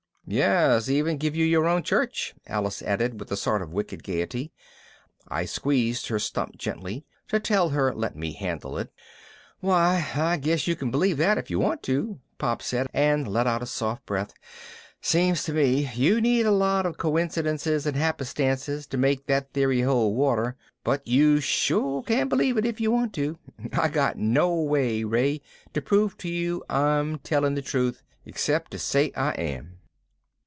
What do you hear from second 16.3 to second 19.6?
a lot of coincidences and happenstances to make that